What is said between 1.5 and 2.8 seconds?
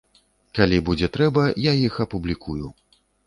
я іх апублікую.